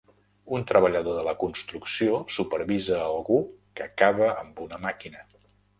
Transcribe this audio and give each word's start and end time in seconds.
Un 0.59 0.63
treballador 0.71 1.17
de 1.19 1.25
la 1.27 1.35
construcció 1.43 2.17
supervisa 2.39 2.99
algú 3.05 3.41
que 3.81 3.93
cava 4.03 4.35
amb 4.45 4.69
una 4.69 4.87
màquina. 4.91 5.29